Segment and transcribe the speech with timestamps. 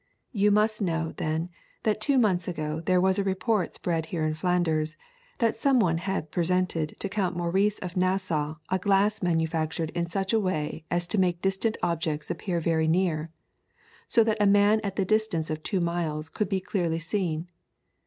[0.31, 1.51] You must know, then,
[1.83, 4.97] that two months ago there was a report spread here that in Flanders
[5.53, 10.39] some one had presented to Count Maurice of Nassau a glass manufactured in such a
[10.39, 13.29] way as to make distant objects appear very near,
[14.07, 17.47] so that a man at the distance of two miles could be clearly seen.